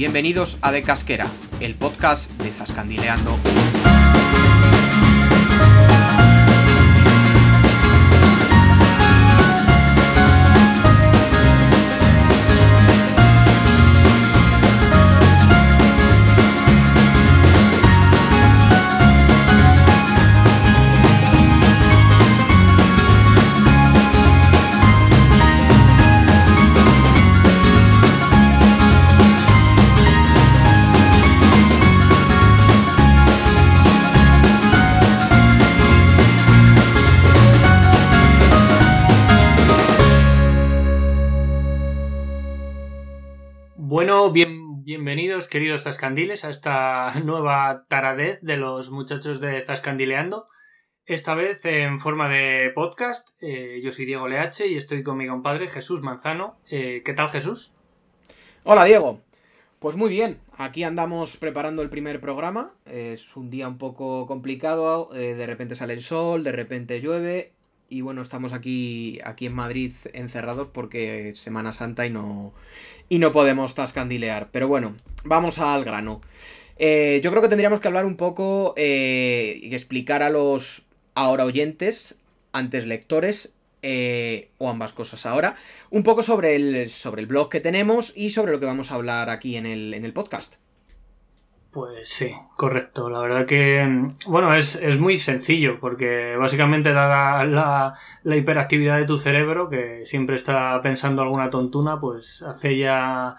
[0.00, 1.26] Bienvenidos a De Casquera,
[1.60, 3.36] el podcast de Zascandileando.
[45.50, 50.48] Queridos Zascandiles a esta nueva taradez de los muchachos de Zascandileando.
[51.04, 53.30] Esta vez en forma de podcast.
[53.40, 56.56] Eh, yo soy Diego Leache y estoy con mi compadre Jesús Manzano.
[56.70, 57.74] Eh, ¿Qué tal Jesús?
[58.62, 59.18] Hola Diego.
[59.80, 62.72] Pues muy bien, aquí andamos preparando el primer programa.
[62.84, 67.54] Es un día un poco complicado, eh, de repente sale el sol, de repente llueve
[67.90, 72.54] y bueno, estamos aquí, aquí en Madrid encerrados porque es Semana Santa y no,
[73.10, 74.48] y no podemos tascandilear.
[74.50, 76.22] Pero bueno, vamos al grano.
[76.78, 81.44] Eh, yo creo que tendríamos que hablar un poco eh, y explicar a los ahora
[81.44, 82.14] oyentes,
[82.52, 85.56] antes lectores, eh, o ambas cosas ahora,
[85.90, 88.94] un poco sobre el, sobre el blog que tenemos y sobre lo que vamos a
[88.94, 90.56] hablar aquí en el, en el podcast.
[91.72, 93.08] Pues sí, correcto.
[93.10, 93.86] La verdad que,
[94.26, 100.04] bueno, es, es muy sencillo porque básicamente dada la, la, hiperactividad de tu cerebro, que
[100.04, 103.36] siempre está pensando alguna tontuna, pues hace ya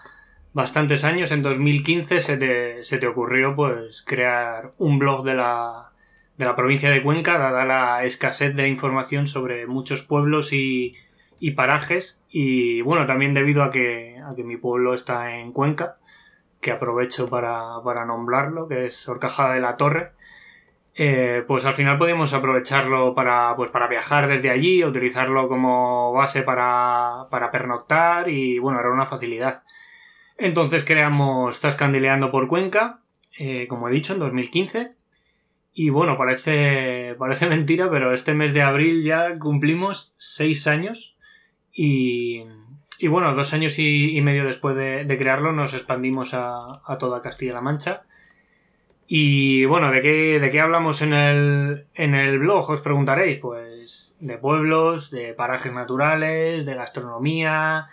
[0.54, 5.92] bastantes años, en 2015, se te, se te ocurrió pues crear un blog de la,
[6.38, 10.96] de la provincia de Cuenca, dada la escasez de información sobre muchos pueblos y,
[11.40, 12.22] y parajes.
[12.30, 15.98] Y bueno, también debido a que, a que mi pueblo está en Cuenca
[16.62, 20.12] que aprovecho para, para nombrarlo, que es Orcajada de la Torre.
[20.94, 26.42] Eh, pues al final podemos aprovecharlo para, pues para viajar desde allí, utilizarlo como base
[26.44, 29.64] para, para pernoctar y bueno, era una facilidad.
[30.38, 33.02] Entonces creamos Zascandileando por Cuenca,
[33.38, 34.94] eh, como he dicho, en 2015.
[35.74, 41.16] Y bueno, parece, parece mentira, pero este mes de abril ya cumplimos seis años
[41.72, 42.44] y,
[43.02, 48.04] y bueno, dos años y, medio después de, crearlo nos expandimos a, toda Castilla-La Mancha.
[49.08, 52.70] Y bueno, ¿de qué, ¿de qué hablamos en el, en el blog?
[52.70, 53.40] Os preguntaréis.
[53.40, 57.88] Pues de pueblos, de parajes naturales, de gastronomía.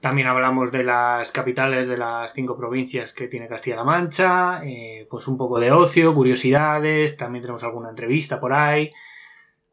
[0.00, 4.62] También hablamos de las capitales de las cinco provincias que tiene Castilla-La Mancha.
[4.64, 7.16] Eh, pues un poco de ocio, curiosidades.
[7.16, 8.92] También tenemos alguna entrevista por ahí.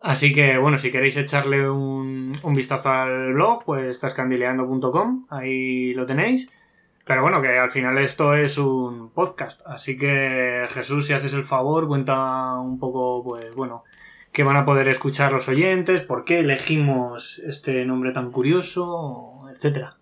[0.03, 6.51] Así que, bueno, si queréis echarle un, vistazo al blog, pues zascandileando.com, ahí lo tenéis.
[7.05, 9.61] Pero bueno, que al final esto es un podcast.
[9.65, 13.85] Así que, Jesús, si haces el favor, cuenta un poco, pues bueno,
[14.33, 19.95] qué van a poder escuchar los oyentes, por qué elegimos este nombre tan curioso, etcétera.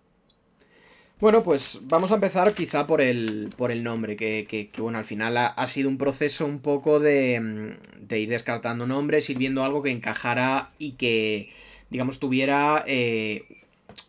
[1.22, 5.04] Bueno, pues vamos a empezar quizá por el, por el nombre, que, que, bueno, al
[5.04, 9.62] final ha, sido un proceso un poco de, mm, de, ir descartando nombres, ir viendo
[9.62, 11.50] algo que encajara y que,
[11.90, 13.44] digamos, tuviera eh,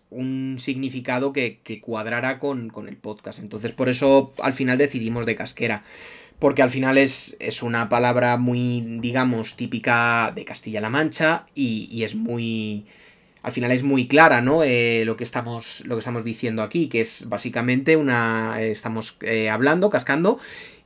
[0.10, 3.38] un significado que, que cuadrara con, con, el podcast.
[3.38, 5.84] Entonces, por eso al final decidimos de casquera.
[6.40, 12.06] Porque al final es, es una palabra muy, digamos, típica de Castilla-La Mancha y, y
[12.06, 12.88] es muy
[13.44, 14.64] al final es muy clara, ¿no?
[14.64, 18.62] Eh, lo, que estamos, lo que estamos diciendo aquí, que es básicamente una.
[18.62, 20.40] estamos eh, hablando, cascando.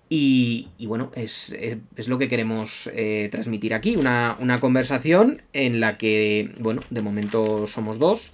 [0.10, 1.56] Y, bueno, es,
[1.96, 3.96] es, lo que queremos eh, transmitir aquí.
[3.96, 8.32] Una, una, conversación en la que, bueno, de momento somos dos.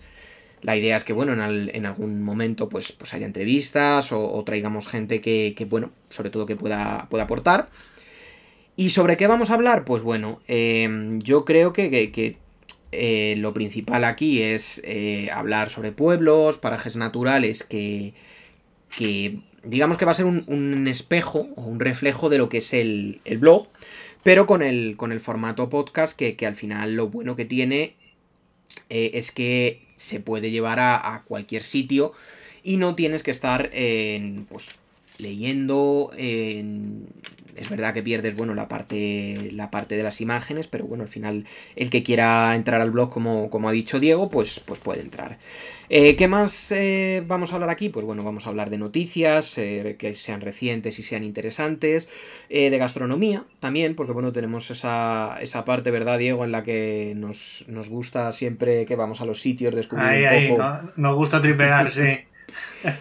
[0.61, 4.88] La idea es que, bueno, en, en algún momento pues, pues haya entrevistas o, traigamos
[4.88, 7.69] gente que, que, bueno, sobre todo que pueda, pueda aportar.
[8.75, 9.84] ¿Y sobre qué vamos a hablar?
[9.84, 12.38] Pues bueno, yo creo que, que,
[12.94, 18.14] eh, lo principal aquí es eh, hablar sobre pueblos, parajes naturales que,
[18.96, 22.73] que digamos que va a ser un, espejo o un reflejo de lo que es
[22.73, 23.67] el, blog,
[24.23, 27.96] pero con el, con el formato podcast que, al final lo bueno que tiene
[28.90, 32.14] eh, es que se puede llevar a, cualquier sitio
[32.64, 33.70] y no tienes que estar
[34.50, 34.70] pues,
[35.17, 37.08] leyendo, en,
[37.55, 41.09] es verdad que pierdes, bueno, la parte, la parte de las imágenes, pero bueno, al
[41.09, 41.46] final
[41.76, 45.38] el que quiera entrar al blog, como, como ha dicho Diego, pues, pues puede entrar.
[45.90, 47.90] Eh, ¿Qué más eh, vamos a hablar aquí?
[47.90, 52.09] Pues bueno, vamos a hablar de noticias, eh, que sean recientes y sean interesantes,
[52.50, 57.66] de gastronomía también, porque bueno, tenemos esa, esa parte, ¿verdad, Diego?, en la que nos,
[57.90, 60.64] gusta siempre que vamos a los sitios descubrir un poco...
[60.64, 62.33] Ahí, nos gusta tripear, sí.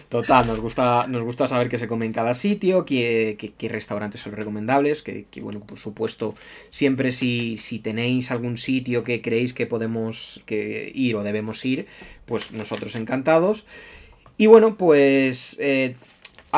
[0.09, 4.33] Total, nos gusta, nos gusta saber qué se come en cada sitio, qué, restaurantes son
[4.33, 6.35] recomendables, que, bueno, por supuesto,
[6.69, 11.87] siempre si, si, tenéis algún sitio que creéis que podemos que ir o debemos ir,
[12.25, 13.65] pues nosotros encantados.
[14.37, 15.95] Y bueno, pues eh,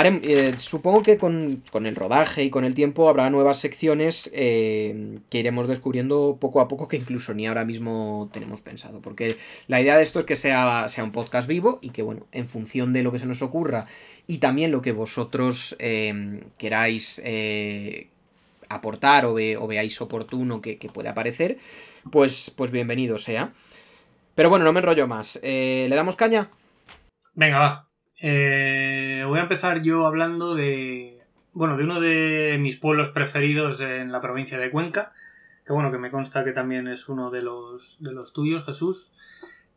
[0.03, 5.39] eh, supongo que con, el rodaje y con el tiempo habrá nuevas secciones eh, que
[5.39, 9.01] iremos descubriendo poco a poco que incluso ni ahora mismo tenemos pensado.
[9.01, 9.37] Porque
[9.67, 12.47] la idea de esto es que sea, sea un podcast vivo y que, bueno, en
[12.47, 13.85] función de lo que se nos ocurra
[14.27, 17.21] y también lo que vosotros eh, queráis
[18.67, 21.57] aportar o, veáis oportuno que, que pueda aparecer,
[22.11, 23.53] pues, pues bienvenido sea.
[24.35, 25.39] Pero bueno, no me enrollo más.
[25.41, 26.49] ¿Le damos caña?
[27.33, 27.94] Venga, va.
[28.19, 31.21] Eh, voy a empezar yo hablando de.
[31.53, 35.13] Bueno, de uno de mis pueblos preferidos en la provincia de Cuenca.
[35.65, 39.11] Que bueno, que me consta que también es uno de los, de los tuyos, Jesús.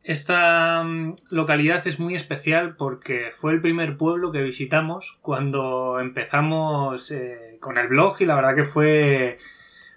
[0.03, 7.11] Esta mm, localidad es muy especial porque fue el primer pueblo que visitamos cuando empezamos
[7.11, 9.39] eh, con el blog y la verdad que fue,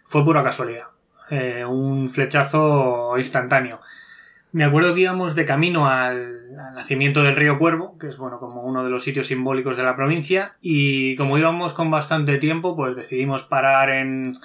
[0.03, 0.87] fue pura casualidad.
[1.29, 3.79] Eh, un flechazo instantáneo.
[4.51, 8.62] Me acuerdo que íbamos de camino al, nacimiento del río Cuervo, que es bueno como
[8.62, 12.95] uno de los sitios simbólicos de la provincia, y como íbamos con bastante tiempo, pues
[12.95, 14.38] decidimos parar en,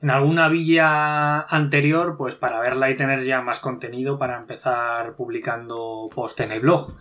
[0.00, 6.08] en alguna villa anterior, pues para verla y tener ya más contenido para empezar publicando
[6.14, 6.94] post en el blog.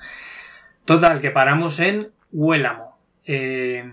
[0.86, 2.98] Total, que paramos en Huélamo.
[3.26, 3.90] Eh,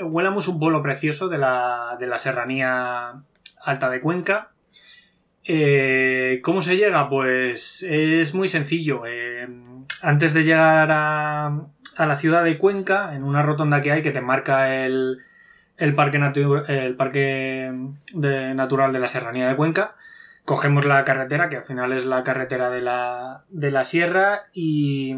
[0.00, 3.22] Huélamo es un pueblo precioso de la, de la serranía
[3.60, 4.50] alta de Cuenca,
[5.48, 7.08] eh, ¿Cómo se llega?
[7.08, 9.06] pues es muy sencillo.
[9.06, 9.48] Eh,
[10.02, 11.58] antes de llegar a,
[11.98, 15.24] la ciudad de Cuenca, en una rotonda que hay que te marca el,
[15.96, 17.72] parque, el parque
[18.14, 19.96] natural de la Serranía de Cuenca,
[20.44, 25.14] cogemos la carretera, que al final es la carretera de la, de la sierra, y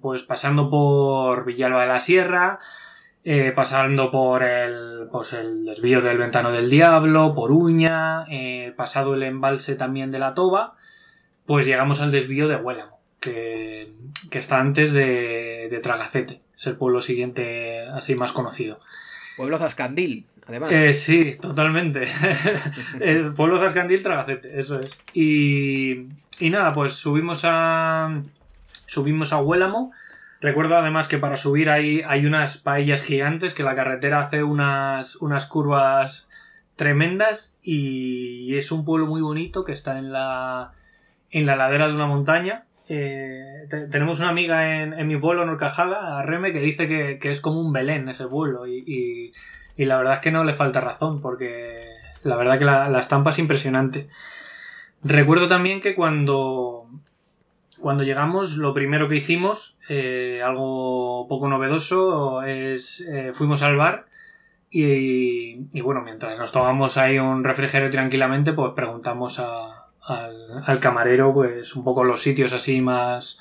[0.00, 2.58] pues pasando por Villalba de la Sierra,
[3.26, 9.14] eh, pasando por el, pues el desvío del Ventano del Diablo, por Uña, eh, pasado
[9.14, 10.74] el embalse también de la Toba,
[11.46, 13.94] pues llegamos al desvío de Huélamo, que,
[14.30, 18.78] está antes de, de, Tragacete, es el pueblo siguiente así más conocido.
[19.38, 20.70] Pueblo Zascandil, además.
[20.70, 22.02] Eh, sí, totalmente.
[23.00, 24.98] el pueblo Zascandil, Tragacete, eso es.
[25.14, 26.08] Y,
[26.40, 28.22] y nada, pues subimos a,
[28.84, 29.92] subimos a Huélamo
[30.44, 35.16] Recuerdo además que para subir ahí hay unas paellas gigantes que la carretera hace unas,
[35.16, 36.28] unas curvas
[36.76, 40.72] tremendas y es un pueblo muy bonito que está en la,
[41.30, 42.66] en la ladera de una montaña.
[42.90, 47.58] Eh, tenemos una amiga en, mi pueblo, en Orcajada, Reme, que dice que, es como
[47.58, 49.32] un Belén ese pueblo y,
[49.78, 51.80] la verdad es que no le falta razón porque
[52.22, 54.10] la verdad que la estampa es impresionante.
[55.02, 56.86] Recuerdo también que cuando,
[57.84, 64.06] cuando llegamos, lo primero que hicimos, eh, algo poco novedoso, es eh, fuimos al bar
[64.70, 71.84] y, bueno, mientras nos tomamos ahí un refrigerio tranquilamente, pues preguntamos al, camarero pues un
[71.84, 73.38] poco los sitios así más,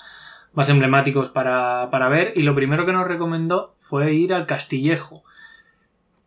[0.52, 5.24] más emblemáticos para, ver y lo primero que nos recomendó fue ir al Castillejo.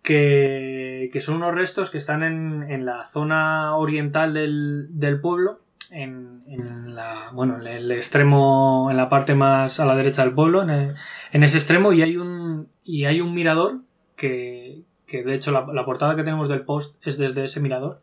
[0.00, 7.30] Que, son unos restos que están en, la zona oriental del, del pueblo en, la,
[7.32, 11.56] bueno, en el extremo, en la parte más a la derecha del pueblo, en, ese
[11.56, 13.80] extremo, y hay un, y hay un mirador
[14.16, 18.00] que, de hecho la, portada que tenemos del post es desde ese mirador.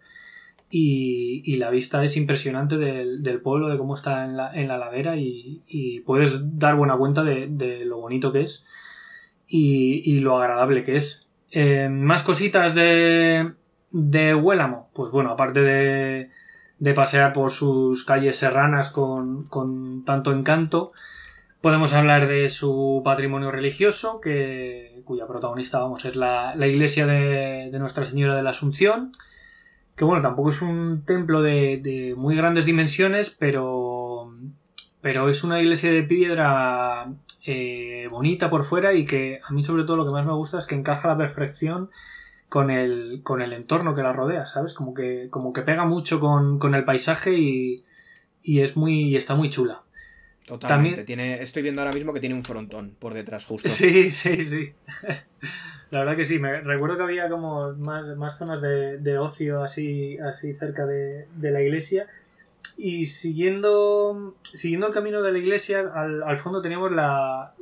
[0.75, 5.15] Y, la vista es impresionante del, pueblo, de cómo está en la, en la ladera
[5.17, 8.65] y, puedes dar buena cuenta de, lo bonito que es
[9.47, 11.27] y, lo agradable que es.
[11.51, 13.53] Eh, más cositas de,
[13.91, 14.89] de Huélamo.
[14.93, 16.31] Pues bueno, aparte de,
[16.79, 20.91] de pasear por sus calles serranas con, tanto encanto.
[21.61, 28.05] Podemos hablar de su patrimonio religioso, que, cuya protagonista vamos, es la, iglesia de, Nuestra
[28.05, 29.11] Señora de la Asunción,
[29.95, 34.33] que bueno, tampoco es un templo de, muy grandes dimensiones, pero,
[35.01, 37.13] pero es una iglesia de piedra
[37.45, 40.59] eh, bonita por fuera y que a mí sobre todo lo que más me gusta
[40.59, 41.89] es que encaja a la perfección
[42.53, 44.75] con el, con el entorno que la rodea, ¿sabes?
[44.75, 47.83] Como que, como que pega mucho con, el paisaje y,
[48.43, 49.81] y, es muy, está muy chula.
[50.45, 51.03] Totalmente.
[51.03, 53.67] Tiene, estoy viendo ahora mismo que tiene un frontón por detrás, justo.
[53.69, 54.71] Sí, sí, sí.
[55.89, 56.37] la verdad que sí.
[56.37, 61.59] Me recuerdo que había como más, zonas de, ocio así, así cerca de, de la
[61.59, 62.05] iglesia
[62.77, 67.53] y siguiendo, siguiendo el camino de la iglesia, al, fondo teníamos la,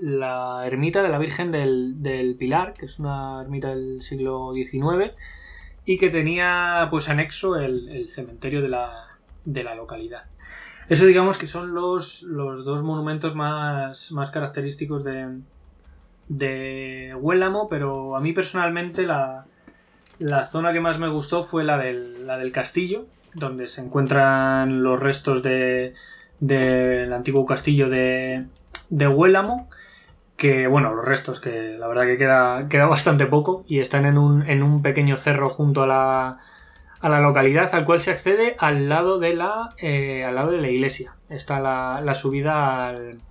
[0.66, 5.12] ermita de la Virgen del, Pilar, que es una ermita del siglo XIX,
[5.86, 10.26] y que tenía pues anexo el, cementerio de la, localidad.
[10.90, 15.40] Eso digamos que son los, los dos monumentos más, más característicos de,
[16.28, 19.46] de Huélamo, pero a mí personalmente la,
[20.20, 24.84] la zona que más me gustó fue la del, la del castillo, donde se encuentran
[24.84, 28.46] los restos del antiguo castillo de,
[28.90, 29.68] de Huélamo
[30.42, 34.18] que bueno, los restos, que la verdad que queda, queda bastante poco y están en
[34.18, 36.40] un, en un pequeño cerro junto a la,
[37.00, 40.58] a la localidad al cual se accede al lado de la, eh, al lado de
[40.60, 41.14] la iglesia.
[41.30, 43.22] Está la, la subida al,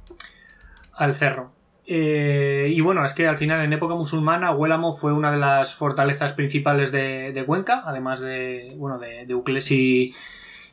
[0.93, 1.51] al cerro.
[1.93, 5.75] Eh, y bueno, es que al final en época musulmana Huélamo fue una de las
[5.75, 9.27] fortalezas principales de, Cuenca, además de, bueno, de,
[9.71, 10.15] y,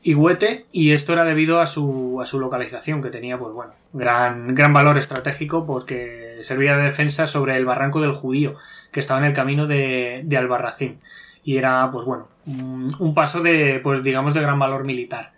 [0.03, 3.73] y Huete, y esto era debido a su, a su localización, que tenía, pues bueno,
[3.93, 8.53] gran, gran valor estratégico porque servía de defensa sobre el barranco del Judío,
[8.91, 10.99] que estaba en el camino de, de Albarracín.
[11.43, 15.31] Y era, pues bueno, un, paso de, pues digamos, de gran valor militar.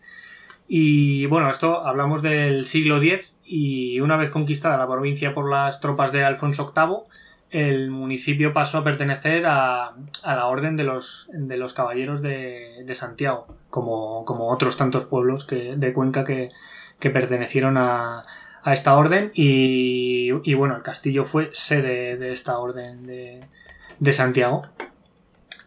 [0.71, 5.81] Y bueno, esto hablamos del siglo X y una vez conquistada la provincia por las
[5.81, 7.07] tropas de Alfonso VIII,
[7.49, 13.47] el municipio pasó a pertenecer a, la orden de los, de los caballeros de, Santiago,
[13.71, 16.51] como, como, otros tantos pueblos de Cuenca que,
[16.99, 18.23] pertenecieron a,
[18.61, 23.41] a, esta orden y, bueno, el castillo fue sede de esta orden de,
[23.97, 24.67] de Santiago.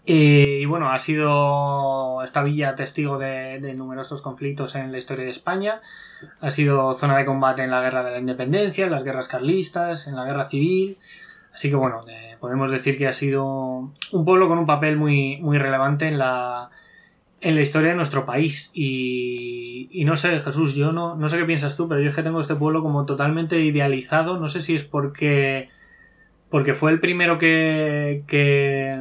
[0.05, 5.31] Y, bueno, ha sido esta villa testigo de, de, numerosos conflictos en la historia de
[5.31, 5.81] España.
[6.41, 10.09] Ha sido zona de combate en la guerra de la independencia, en las guerras carlistas,
[10.09, 10.99] en la guerra civil.
[11.53, 15.37] Así que bueno, eh, podemos decir que ha sido un pueblo con un papel muy,
[15.39, 16.71] muy relevante en la,
[17.41, 18.71] en la historia de nuestro país.
[18.75, 22.15] Y, y, no sé, Jesús, yo no, no sé qué piensas tú, pero yo es
[22.15, 24.39] que tengo este pueblo como totalmente idealizado.
[24.39, 25.69] No sé si es porque,
[26.49, 28.99] porque fue el primero que, que,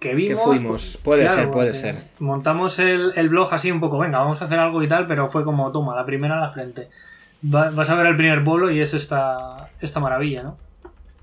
[0.00, 0.40] que vimos.
[0.40, 1.96] Que fuimos, puede ser, puede ser.
[2.18, 5.30] Montamos el, el, blog así un poco, venga, vamos a hacer algo y tal, pero
[5.30, 6.88] fue como, toma, la primera a la frente.
[7.42, 10.58] vas a ver el primer pueblo y es esta, esta maravilla, ¿no?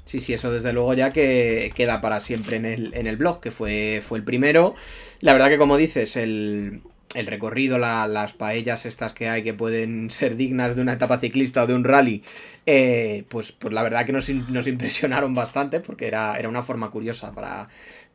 [0.05, 3.41] Sí, sí, eso desde luego ya que queda para siempre en el, en el blog,
[3.41, 4.73] que fue, fue el primero.
[5.19, 6.81] La verdad que como dices, el,
[7.13, 11.63] el recorrido, las paellas estas que hay que pueden ser dignas de una etapa ciclista
[11.63, 12.23] o de un rally,
[12.65, 16.89] eh, pues, pues la verdad que nos, nos, impresionaron bastante porque era, era una forma
[16.89, 17.67] curiosa para,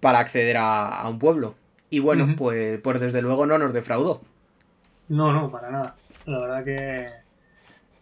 [0.03, 1.55] para acceder a, un pueblo.
[1.89, 4.21] Y bueno, pues, pues desde luego no nos defraudó.
[5.09, 5.95] No, no, para nada.
[6.27, 7.09] La verdad que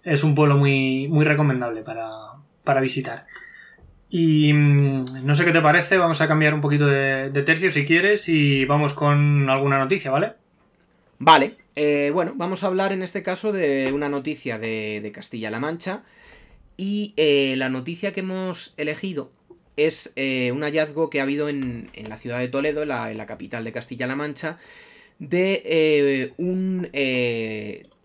[0.02, 2.08] es un pueblo muy, muy recomendable para,
[2.64, 3.26] para visitar.
[4.08, 7.84] Y mm, no sé qué te parece, vamos a cambiar un poquito de, tercio si
[7.84, 10.32] quieres y vamos con alguna noticia, ¿vale?
[11.18, 16.02] Vale, eh, bueno, vamos a hablar en este caso de una noticia de, Castilla-La Mancha
[16.78, 19.32] y eh, la noticia que hemos elegido
[19.76, 23.64] es eh, un hallazgo que ha habido en, la ciudad de Toledo, en la, capital
[23.64, 24.56] de Castilla-La Mancha,
[25.18, 26.90] de un,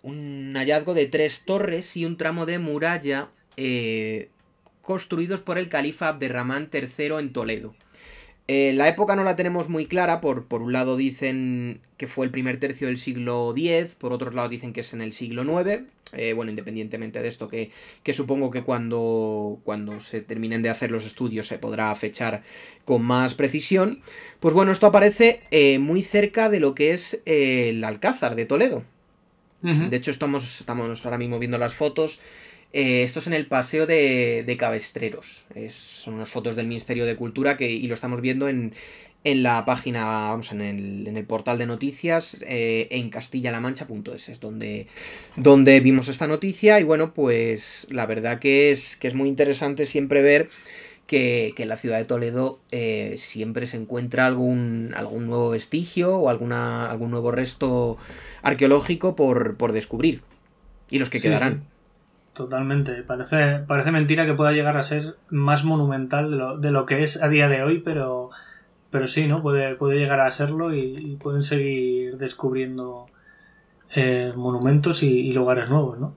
[0.02, 3.30] un, hallazgo de tres torres y un tramo de muralla
[4.86, 7.76] construidos por el califa Abderramán III en Toledo.
[8.48, 12.28] Eh, la época no la tenemos muy clara, por, por, un lado dicen que fue
[12.28, 15.44] el primer tercio del siglo X, por otro lado dicen que es en el siglo
[15.44, 17.72] IX, eh, bueno, independientemente de esto, que,
[18.04, 22.44] que, supongo que cuando, cuando se terminen de hacer los estudios se podrá fechar
[22.86, 24.02] con más precisión,
[24.40, 28.84] pues bueno, esto aparece eh, muy cerca de lo que es el Alcázar de Toledo.
[29.62, 32.20] De hecho, estamos, estamos ahora mismo viendo las fotos
[32.78, 35.46] eh, esto es en el Paseo de, Cabestreros.
[35.70, 38.76] son unas fotos del Ministerio de Cultura que, y lo estamos viendo en,
[39.34, 44.30] la página, vamos, en el, en el portal de noticias eh, en castillalamancha.es.
[44.30, 44.88] Es donde,
[45.36, 49.86] donde vimos esta noticia y bueno, pues la verdad que es, que es muy interesante
[49.86, 50.50] siempre ver
[51.08, 56.30] que, en la ciudad de Toledo eh, siempre se encuentra algún, algún nuevo vestigio o
[56.30, 57.98] alguna, algún nuevo resto
[58.44, 60.22] arqueológico por, descubrir.
[60.90, 61.64] Y los que quedarán.
[62.34, 63.02] Totalmente.
[63.02, 67.02] Parece, parece mentira que pueda llegar a ser más monumental de lo, de lo que
[67.02, 68.30] es a día de hoy, pero,
[68.96, 69.42] pero sí, ¿no?
[69.42, 73.08] Puede, puede llegar a serlo y, pueden seguir descubriendo
[73.94, 76.16] eh, monumentos y, lugares nuevos, ¿no?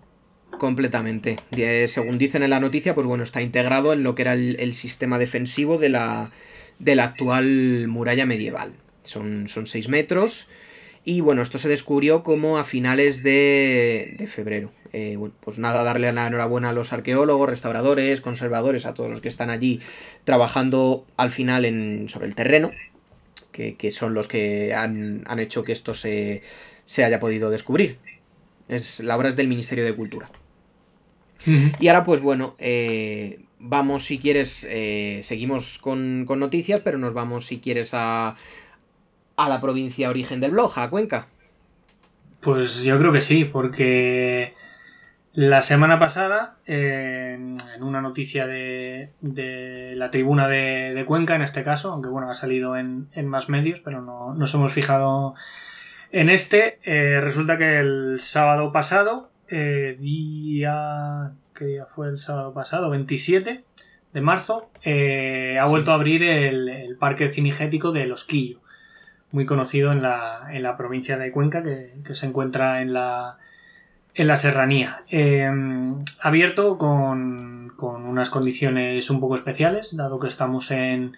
[0.61, 1.41] Completamente.
[1.89, 5.19] según dicen en la noticia, pues bueno, está integrado en lo que era el, sistema
[5.19, 6.31] defensivo de la,
[6.79, 8.75] de actual muralla medieval.
[9.03, 10.47] Son, son seis metros.
[11.05, 14.71] Y bueno, esto se descubrió como a finales de, de febrero.
[14.93, 19.21] Eh, bueno, pues nada, darle la enhorabuena a los arqueólogos, restauradores, conservadores, a todos los
[19.21, 19.81] que están allí
[20.25, 22.71] trabajando al final en, sobre el terreno,
[23.53, 26.43] que, son los que han, hecho que esto se,
[26.97, 27.99] haya podido descubrir.
[28.69, 30.31] Es, la obra es del Ministerio de Cultura.
[31.81, 37.15] Y ahora, pues bueno, eh, vamos si quieres, eh, seguimos con, con, noticias, pero nos
[37.15, 38.37] vamos si quieres a,
[39.37, 41.29] a la provincia origen del blog, a Cuenca.
[42.41, 44.55] Pues yo creo que sí, porque
[45.41, 49.13] La semana pasada, en una noticia de,
[49.95, 54.03] la tribuna de, Cuenca, en este caso, aunque bueno, ha salido en, más medios, pero
[54.03, 55.37] no nos hemos fijado
[56.11, 61.31] en este, eh, resulta que el sábado pasado, eh, día...
[61.55, 62.91] ¿Qué día fue el sábado pasado?
[62.91, 63.65] 27
[64.15, 68.59] de marzo, eh, ha vuelto a abrir el, parque cinegético de Los Quillo,
[69.31, 73.39] muy conocido en la, en la provincia de Cuenca, que se encuentra en la
[74.19, 75.05] en la serranía.
[75.09, 81.17] Em, abierto con, unas condiciones un poco especiales, dado que estamos en,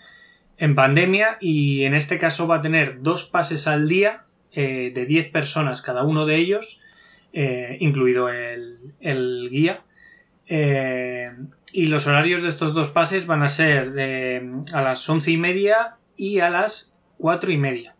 [0.77, 5.31] pandemia y en este caso va a tener dos pases al día eh, de 10
[5.31, 6.83] personas cada uno de ellos,
[7.33, 9.81] eh, incluido el, guía.
[10.47, 11.31] Eh,
[11.73, 15.39] y los horarios de estos dos pases van a ser de, a las once y
[15.39, 17.95] media y a las cuatro y media.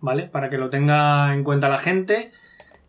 [0.00, 0.24] ¿Vale?
[0.24, 2.32] Para que lo tenga en cuenta la gente.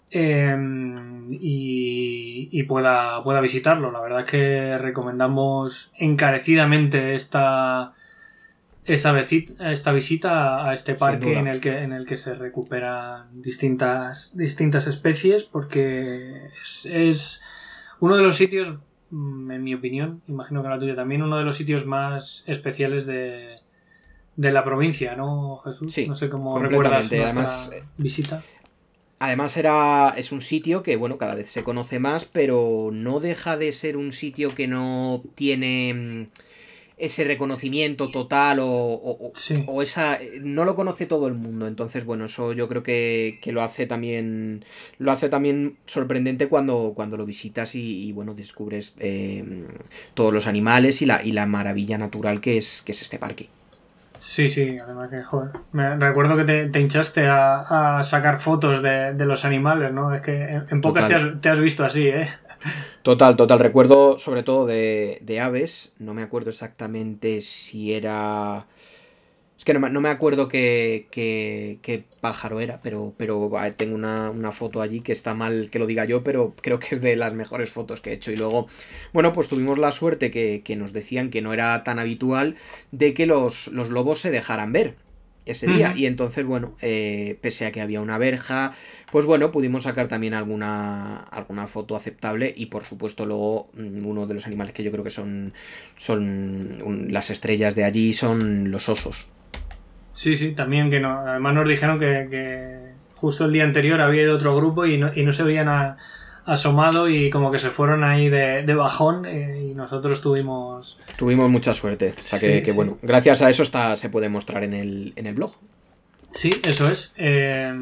[0.10, 3.92] Em, y, pueda, pueda, visitarlo.
[3.92, 7.94] La verdad es que recomendamos encarecidamente esta,
[8.86, 13.42] esta, visita, esta visita a este parque en el, que, en el que se recuperan
[13.42, 16.50] distintas, distintas especies porque
[16.86, 17.42] es,
[18.00, 18.78] uno de los sitios,
[19.10, 23.06] mm, en mi opinión, imagino que la tuya también, uno de los sitios más especiales
[23.06, 23.58] de,
[24.36, 25.96] de la provincia, ¿no, Jesús?
[26.08, 28.44] no sé cómo recuerdas nuestra Además, visita.
[29.24, 33.56] Además era, es un sitio que, bueno, cada vez se conoce más, pero no deja
[33.56, 36.28] de ser un sitio que no tiene mm,
[36.98, 40.20] ese reconocimiento total o, o, esa...
[40.42, 41.68] no lo conoce todo el mundo.
[41.68, 44.66] Entonces, bueno, eso yo creo que, lo hace también...
[44.98, 49.46] lo hace también sorprendente cuando, cuando lo visitas y, bueno, descubres eh,
[50.16, 53.48] todos los animales y la, y la maravilla natural que es, que es este parque.
[54.24, 55.52] Sí, sí, además que, joder.
[55.74, 60.16] Me recuerdo que te, hinchaste a, sacar fotos de, los animales, ¿no?
[60.16, 61.10] Es que en, pocas
[61.42, 62.30] te has, visto así, ¿eh?
[63.02, 63.60] Total, total.
[63.60, 65.92] Recuerdo sobre todo de, de aves.
[66.00, 68.66] No me acuerdo exactamente si era
[69.64, 75.00] es que no, me acuerdo qué, qué, pájaro era, pero, pero tengo una, foto allí
[75.00, 78.02] que está mal que lo diga yo, pero creo que es de las mejores fotos
[78.02, 78.34] que he hecho.
[78.34, 78.68] Y luego,
[79.14, 82.58] bueno, pues tuvimos la suerte que, nos decían que no era tan habitual
[82.92, 84.96] de que los, los lobos se dejaran ver
[85.46, 85.94] ese día.
[85.96, 88.76] Y entonces, bueno, eh, pese a que había una verja,
[89.14, 92.54] pues bueno, pudimos sacar también alguna, alguna foto aceptable.
[92.58, 95.54] Y por supuesto, luego mm, uno de los animales que yo creo que son,
[95.96, 99.30] son las estrellas de allí son los osos.
[100.14, 101.20] Sí, sí, también que no.
[101.20, 105.24] Además nos dijeron que, justo el día anterior había ido otro grupo y no, y
[105.24, 105.98] no se habían
[106.46, 111.00] asomado y como que se fueron ahí de, bajón eh, y nosotros tuvimos...
[111.18, 112.14] Tuvimos mucha suerte.
[112.18, 115.34] O sea que, bueno, gracias a eso está, se puede mostrar en el, en el
[115.34, 115.56] blog.
[116.32, 117.14] Sí, eso es.
[117.18, 117.74] Eh,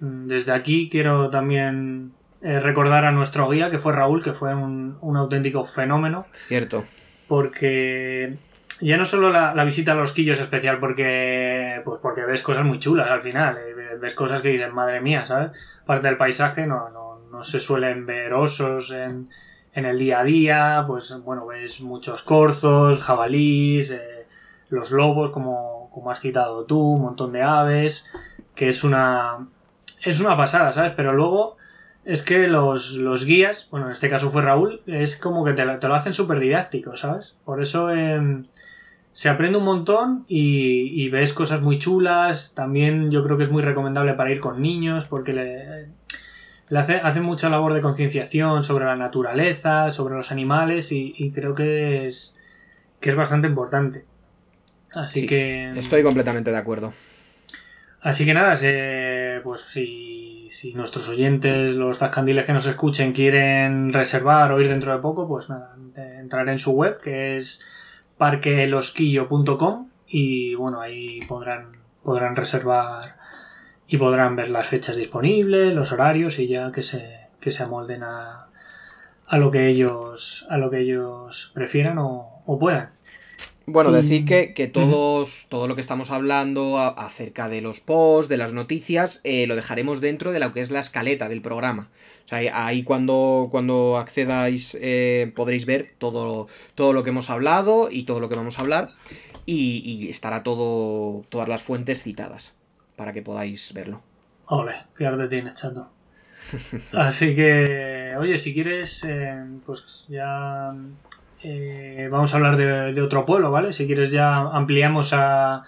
[0.00, 4.98] desde aquí quiero también eh, recordar a nuestro guía, que fue Raúl, que fue un,
[5.00, 6.26] un auténtico fenómeno.
[6.32, 6.84] Cierto.
[7.28, 8.36] Porque
[8.80, 12.64] ya no solo la, visita a los quillos es especial porque, pues porque ves cosas
[12.64, 15.52] muy chulas al final, eh, ves cosas que dices, madre mía, ¿sabes?
[15.84, 19.28] Parte del paisaje no, no, no se suelen ver osos en,
[19.74, 24.26] en, el día a día, pues bueno, ves muchos corzos, jabalís, eh,
[24.70, 28.06] los lobos, como, como has citado tú, un montón de aves,
[28.54, 29.46] que es una,
[30.04, 30.92] es una pasada, ¿sabes?
[30.96, 31.56] Pero luego
[32.04, 35.64] es que los, los, guías, bueno, en este caso fue Raúl, es como que te
[35.64, 37.36] lo hacen súper didáctico, ¿sabes?
[37.44, 37.90] Por eso
[39.12, 42.54] se aprende un montón y, ves cosas muy chulas.
[42.54, 45.88] También yo creo que es muy recomendable para ir con niños porque le,
[46.68, 52.06] le hace, mucha labor de concienciación sobre la naturaleza, sobre los animales y, creo que
[52.06, 52.34] es,
[53.00, 54.04] que es bastante importante.
[54.92, 55.64] Así que...
[55.76, 56.92] Estoy completamente de acuerdo.
[58.00, 58.54] Así que nada,
[59.42, 64.92] pues si, si, nuestros oyentes, los zascandiles que nos escuchen, quieren reservar o ir dentro
[64.92, 65.76] de poco, pues nada,
[66.18, 67.62] entrar en su web que es
[68.20, 73.16] parquelosquillo.com y bueno, ahí podrán, podrán reservar
[73.88, 78.02] y podrán ver las fechas disponibles, los horarios y ya que se, que se amolden
[78.02, 78.48] a,
[79.26, 82.90] a lo que ellos a lo que ellos prefieran o, puedan.
[83.64, 88.52] Bueno, decir que, todos, todo lo que estamos hablando acerca de los posts, de las
[88.52, 91.88] noticias, eh, lo dejaremos dentro de lo que es la escaleta del programa.
[92.30, 98.04] Sea, ahí cuando, cuando accedáis eh, podréis ver todo, todo lo que hemos hablado y
[98.04, 98.90] todo lo que vamos a hablar.
[99.46, 102.54] Y, estará todo, todas las fuentes citadas
[102.94, 104.00] para que podáis verlo.
[104.46, 105.88] Ole, qué arte tienes, chato.
[106.92, 110.72] Así que, oye, si quieres, eh, pues ya
[111.42, 113.72] eh, vamos a hablar de, otro pueblo, ¿vale?
[113.72, 115.64] Si quieres ya ampliamos a,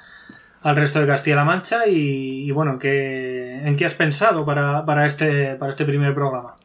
[0.63, 5.57] al resto de Castilla-La Mancha y, bueno, ¿en qué, ¿en qué has pensado para, este,
[5.57, 6.57] para este primer programa?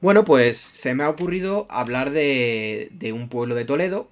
[0.00, 4.08] Bueno, pues se me ha ocurrido hablar de, un pueblo de Toledo,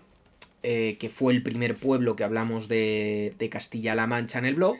[0.62, 4.76] eh, que fue el primer pueblo que hablamos de, de Castilla-La Mancha en el blog.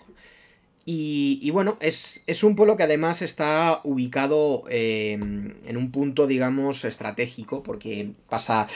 [0.85, 7.62] Y, bueno, es, un pueblo que además está ubicado em, en un punto, digamos, estratégico,
[7.62, 8.66] porque pasa,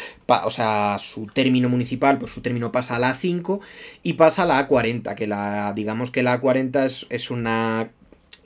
[0.45, 3.59] o sea, su término municipal, pues su término pasa a la A5
[4.05, 7.91] y pasa a la A40, que la, digamos que la A40 es, una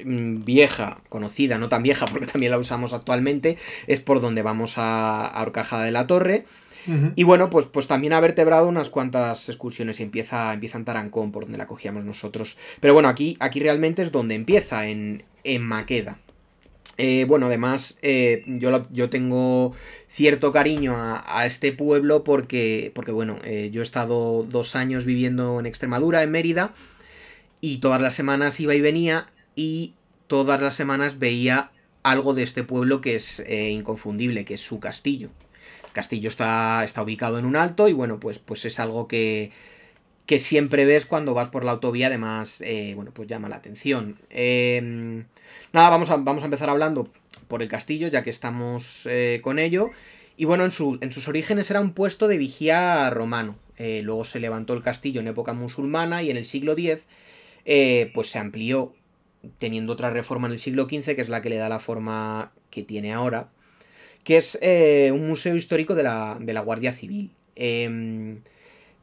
[0.02, 4.78] mm, vieja, conocida, no tan vieja porque también la usamos actualmente, es por donde vamos
[4.78, 6.46] a, a Orcajada de la Torre.
[7.14, 11.32] Y bueno, pues, pues también ha vertebrado unas cuantas excursiones y empieza, empieza en Tarancón,
[11.32, 12.56] por donde la cogíamos nosotros.
[12.80, 16.18] Pero bueno, aquí, aquí realmente es donde empieza, en, en Maqueda.
[17.02, 19.74] Eh, bueno, además, eh, yo, yo, tengo
[20.06, 25.58] cierto cariño a, este pueblo porque, porque bueno, eh, yo he estado dos años viviendo
[25.58, 26.74] en Extremadura, en Mérida,
[27.62, 29.94] y todas las semanas iba y venía, y
[30.26, 31.70] todas las semanas veía
[32.02, 35.30] algo de este pueblo que es inconfundible, que es su castillo
[35.92, 39.52] castillo está, está ubicado en un alto y bueno, pues, pues es algo que,
[40.26, 44.16] que siempre ves cuando vas por la autovía, además, eh, bueno, pues llama la atención.
[44.30, 45.26] Em,
[45.72, 47.10] nada, vamos a, vamos a empezar hablando
[47.48, 49.90] por el castillo, ya que estamos eh, con ello.
[50.36, 53.58] Y bueno, en, en, sus orígenes era un puesto de vigía romano.
[53.76, 57.06] Eh, luego se levantó el castillo en época musulmana y en el siglo X,
[58.14, 58.94] pues se amplió,
[59.58, 62.52] teniendo otra reforma en el siglo XV, que es la que le da la forma
[62.70, 63.50] que tiene ahora
[64.24, 67.30] que es eh, un museo histórico de la, Guardia Civil.
[67.56, 68.40] Em,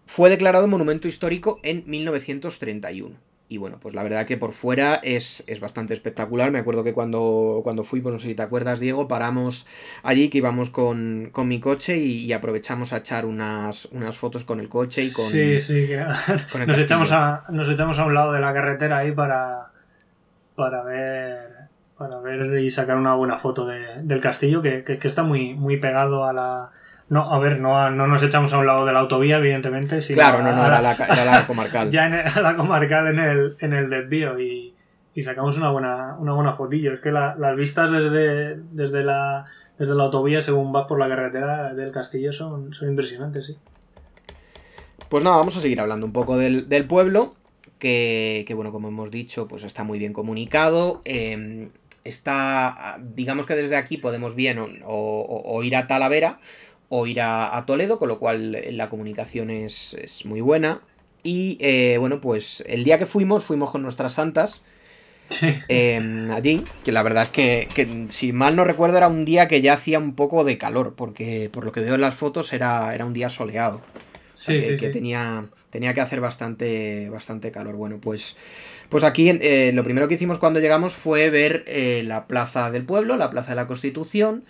[0.06, 3.28] fue declarado monumento histórico en 1931.
[3.50, 6.52] Y bueno, pues la verdad que por fuera es, bastante espectacular.
[6.52, 9.66] Me acuerdo que cuando, cuando fui, pues no sé si te acuerdas, Diego, paramos
[10.04, 14.68] allí que íbamos con, mi coche y, aprovechamos a echar unas, unas fotos con el
[14.68, 15.32] coche y con.
[15.32, 15.88] Sí, sí,
[16.68, 19.72] nos, echamos a, nos echamos a un lado de la carretera ahí para,
[20.56, 21.57] para ver
[21.98, 26.34] para ver y sacar una buena foto del castillo que, está muy, muy pegado a
[26.34, 26.70] la...
[27.10, 30.02] No, a ver, no, no nos echamos a un lado de la autovía, evidentemente.
[30.02, 31.90] Sino claro, no, no, era, la, comarcal.
[31.92, 34.74] ya en a la comarcal en el, en el desvío y,
[35.22, 36.94] sacamos una buena, una buena fotillo.
[36.94, 39.46] Es que las vistas desde, desde, la,
[39.80, 43.58] desde la autovía, según vas por la carretera del castillo, son, son impresionantes, sí.
[45.10, 47.34] Pues nada, vamos a seguir hablando un poco del, pueblo,
[47.80, 51.02] que, que, bueno, como hemos dicho, pues está muy bien comunicado.
[51.06, 51.70] Eh,
[52.08, 56.40] está, digamos que desde aquí podemos bien o, ir a Talavera
[56.90, 60.82] o ir a, Toledo, con lo cual eh, la comunicación es, muy buena.
[61.24, 64.62] Y eh, bueno, pues el día que fuimos, fuimos con nuestras santas.
[65.68, 69.62] Em, allí, que la verdad es que, si mal no recuerdo era un día que
[69.62, 72.94] ya hacía un poco de calor, porque por lo que veo en las fotos era,
[72.96, 73.82] era un día soleado.
[74.38, 77.76] Sí, que, Tenía, tenía que hacer bastante, bastante calor.
[77.76, 78.38] Bueno, pues
[78.90, 82.86] pues aquí eh, lo primero que hicimos cuando llegamos fue ver eh, la plaza del
[82.86, 84.46] pueblo, la plaza de la Constitución,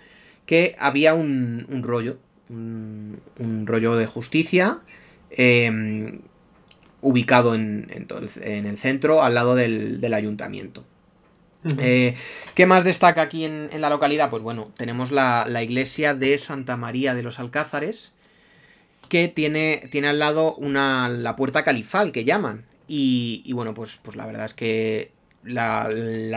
[0.46, 3.20] que había un, rollo, un,
[3.66, 4.78] rollo de justicia
[5.30, 6.20] em,
[7.00, 10.84] ubicado en, el centro, al lado del, ayuntamiento.
[11.78, 12.14] Eh,
[12.54, 14.30] ¿Qué más destaca aquí en, la localidad?
[14.30, 18.12] Pues bueno, tenemos la, iglesia de Santa María de los Alcázares,
[19.08, 22.64] que tiene, tiene al lado una, la puerta califal, que llaman.
[22.86, 25.12] Y, bueno, pues, pues la verdad es que
[25.44, 25.88] la,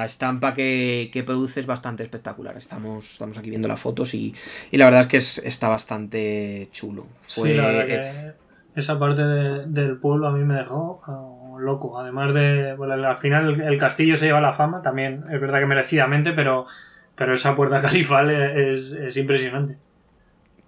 [0.05, 2.57] estampa que, produce es bastante espectacular.
[2.57, 4.35] Estamos, estamos aquí viendo las fotos y,
[4.71, 7.05] la verdad es que está bastante chulo.
[7.23, 8.41] sí, la verdad que
[8.73, 11.99] esa parte del pueblo a mí me dejó oh, loco.
[11.99, 15.65] Además de, bueno, al final el, castillo se lleva la fama, también es verdad que
[15.65, 16.67] merecidamente, pero,
[17.15, 19.77] pero esa puerta califal es, es impresionante.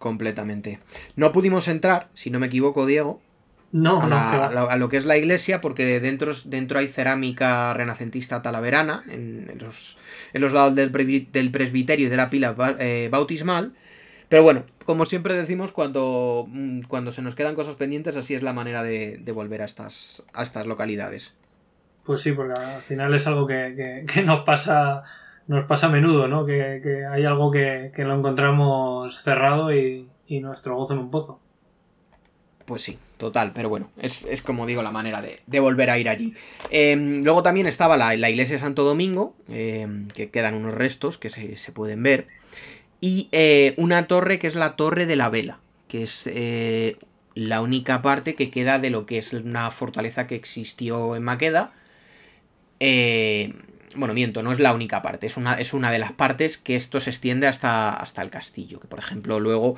[0.03, 0.81] Completamente.
[1.15, 3.21] No pudimos entrar, si no me equivoco, Diego,
[3.71, 9.49] no, a, lo que es la iglesia, porque dentro, dentro hay cerámica renacentista talaverana, en,
[9.61, 9.97] los,
[10.33, 13.71] en los lados del, presbiterio y de la pila eh, bautismal.
[14.27, 18.43] Pero bueno, como siempre decimos, cuando, mm, cuando se nos quedan cosas pendientes, así es
[18.43, 21.33] la manera de, volver a estas, a estas localidades.
[22.03, 25.03] Pues sí, porque al final es algo que, nos pasa
[25.47, 26.45] nos pasa a menudo, ¿no?
[26.45, 31.39] Que, hay algo que, lo encontramos cerrado y, y nuestro gozo en un pozo.
[32.65, 36.33] Pues sí, total, pero bueno, es, como digo la manera de, volver a ir allí.
[36.69, 41.29] Em, luego también estaba la, iglesia de Santo Domingo, em, que quedan unos restos que
[41.29, 42.27] se, pueden ver,
[43.01, 46.97] y eh, una torre que es la Torre de la Vela, que es eh,
[47.35, 51.73] la única parte que queda de lo que es una fortaleza que existió en Maqueda.
[52.79, 53.53] Eh,
[53.95, 56.75] bueno, miento, no es la única parte, es una, es una de las partes que
[56.75, 59.75] esto se extiende hasta, hasta el castillo, que por ejemplo luego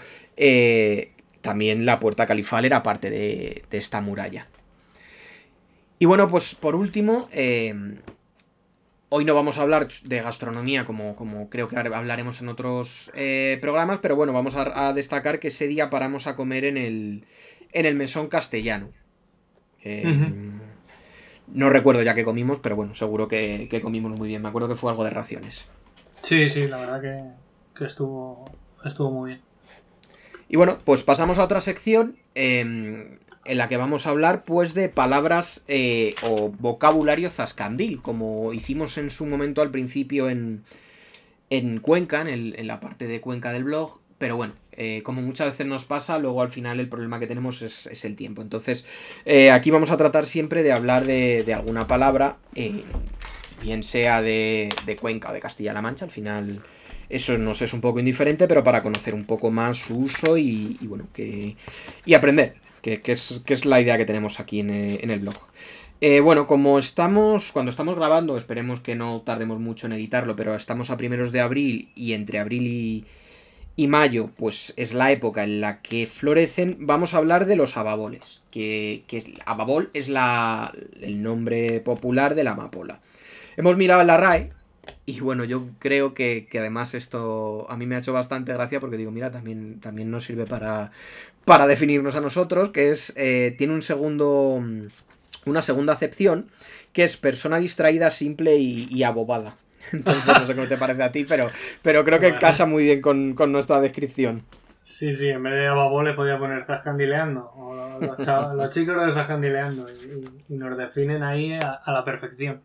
[1.42, 4.48] también la puerta califal era parte de, esta muralla.
[6.00, 8.00] Y bueno, pues por último, em,
[9.10, 13.58] Hoy no vamos a hablar de gastronomía como, como creo que hablaremos en otros eh,
[13.62, 17.24] programas, pero bueno, vamos a, destacar que ese día paramos a comer en el,
[17.72, 18.90] en el mesón castellano.
[21.48, 24.42] No recuerdo ya que comimos, pero bueno, seguro que, comimos muy bien.
[24.42, 25.66] Me acuerdo que fue algo de raciones.
[26.22, 27.34] Sí, sí, la verdad
[27.74, 28.46] que, estuvo,
[28.84, 29.42] estuvo muy bien.
[30.48, 32.18] Y bueno, pues pasamos a otra sección.
[32.34, 38.52] Em, en la que vamos a hablar pues de palabras eh, o vocabulario zascandil, como
[38.54, 40.64] hicimos en su momento al principio en,
[41.50, 45.68] en Cuenca, en, la parte de Cuenca del blog, pero bueno, eh, como muchas veces
[45.68, 48.42] nos pasa, luego al final el problema que tenemos es, el tiempo.
[48.42, 48.86] Entonces,
[49.26, 52.38] eh, aquí vamos a tratar siempre de hablar de, alguna palabra,
[53.62, 56.64] bien sea de, Cuenca o de Castilla-La Mancha, al final
[57.10, 60.78] eso nos es un poco indiferente, pero para conocer un poco más su uso y,
[60.82, 61.56] bueno, que,
[62.06, 65.36] y aprender que, es, la idea que tenemos aquí en, eh, el blog.
[66.02, 70.56] Eh, bueno, como estamos, cuando estamos grabando, esperemos que no tardemos mucho en editarlo, pero
[70.56, 73.06] estamos a primeros de abril y entre abril y,
[73.78, 78.42] mayo, pues es la época en la que florecen, vamos a hablar de los ababoles,
[78.52, 83.02] que, que ababol es la, el nombre popular de la amapola.
[83.58, 84.52] Hemos mirado en la RAE,
[85.06, 88.98] y bueno, yo creo que, además esto a mí me ha hecho bastante gracia porque
[88.98, 90.92] digo, mira, también, también nos sirve para,
[91.46, 94.62] para definirnos a nosotros, que es, eh, tiene un segundo,
[95.46, 96.50] una segunda acepción,
[96.94, 99.58] que es persona distraída, simple y, abobada.
[99.92, 101.50] Entonces no sé cómo te parece a ti, pero,
[101.82, 104.44] pero creo que casa muy bien con, nuestra descripción.
[104.84, 109.88] Sí, sí, en vez de ababo le podía poner zascandileando, o los, chicos de zascandileando,
[109.90, 112.62] y, nos definen ahí a, la perfección.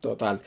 [0.00, 0.40] Total.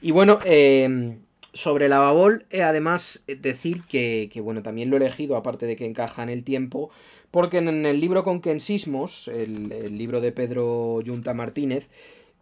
[0.00, 1.18] Y bueno, eh,
[1.52, 5.76] sobre la Babol, eh, además, eh, decir que, bueno, también lo he elegido, aparte de
[5.76, 6.90] que encaja en el tiempo,
[7.30, 11.90] porque en el libro Conquensismos, el, el libro de Pedro Yunta Martínez,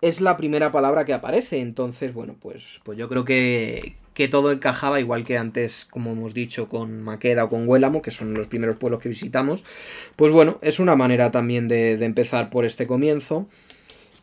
[0.01, 1.61] es la primera palabra que aparece.
[1.61, 6.35] Entonces, bueno, pues, pues yo creo que, que todo encajaba, igual que antes, como hemos
[6.35, 9.65] dicho, con Maqueda o con Huélamo, que son los primeros pueblos que visitamos.
[10.17, 13.49] Pues bueno, es una manera también de, de empezar por este comienzo.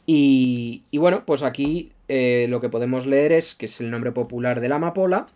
[0.06, 4.12] Y, y bueno, pues aquí eh, lo que podemos leer es que es el nombre
[4.12, 5.28] popular de la amapola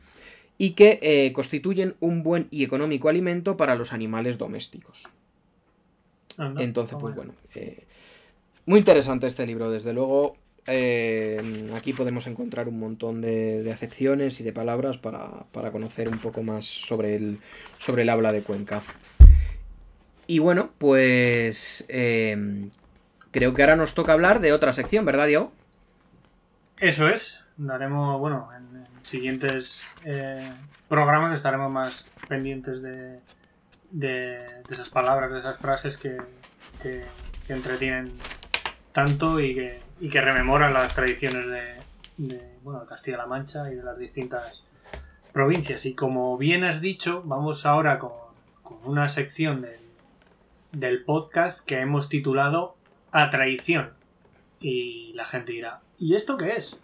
[0.58, 5.08] y que eh, constituyen un buen y económico alimento para los animales domésticos.
[6.60, 7.87] Entonces, pues bueno, eh,
[8.68, 10.38] muy interesante este libro, desde luego.
[11.76, 16.66] aquí podemos encontrar un montón de, acepciones y de palabras para, conocer un poco más
[16.66, 17.40] sobre el,
[17.78, 18.82] sobre el habla de Cuenca.
[20.28, 25.52] Y bueno, pues creo que ahora nos toca hablar de otra sección, ¿verdad, Diego?
[26.80, 27.40] Eso es.
[27.58, 30.48] Daremos, bueno, en, siguientes eh,
[30.90, 33.18] programas estaremos más pendientes de,
[33.92, 36.18] de, esas palabras, de esas frases que,
[36.82, 37.06] que,
[37.50, 38.12] entretienen
[38.98, 41.46] tanto y que, rememoran las tradiciones
[42.18, 44.66] de, bueno, Castilla-La Mancha y de las distintas
[45.32, 45.86] provincias.
[45.86, 48.14] Y como bien has dicho, vamos ahora con,
[48.64, 49.80] con una sección del,
[50.72, 52.76] del podcast que hemos titulado
[53.12, 53.92] A Traición.
[54.60, 56.80] Y la gente dirá, ¿Y esto qué es?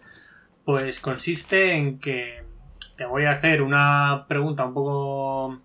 [0.64, 2.44] Pues consiste en que
[2.96, 5.58] te voy a hacer una pregunta un poco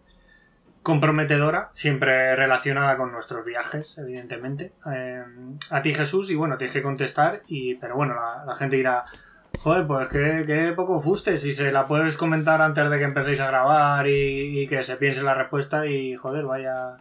[0.83, 4.73] comprometedora, siempre relacionada con nuestros viajes, evidentemente.
[4.91, 5.23] Eh,
[5.71, 8.15] a ti Jesús, y bueno, tienes que contestar, y, pero bueno,
[8.45, 9.05] la, gente dirá,
[9.59, 13.47] joder, pues qué, poco fuste, si se la puedes comentar antes de que empecéis a
[13.47, 16.97] grabar y, y que se piense la respuesta y joder, vaya,